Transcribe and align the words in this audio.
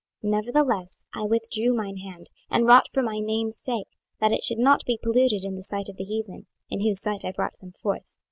26:020:022 0.23 0.31
Nevertheless 0.31 1.05
I 1.13 1.23
withdrew 1.25 1.73
mine 1.75 1.97
hand, 1.97 2.31
and 2.49 2.65
wrought 2.65 2.87
for 2.91 3.03
my 3.03 3.19
name's 3.19 3.59
sake, 3.59 3.85
that 4.19 4.31
it 4.31 4.43
should 4.43 4.57
not 4.57 4.83
be 4.83 4.97
polluted 4.97 5.45
in 5.45 5.53
the 5.53 5.61
sight 5.61 5.89
of 5.89 5.97
the 5.97 6.03
heathen, 6.05 6.47
in 6.71 6.81
whose 6.81 6.99
sight 6.99 7.23
I 7.23 7.31
brought 7.31 7.59
them 7.59 7.73
forth. 7.73 8.17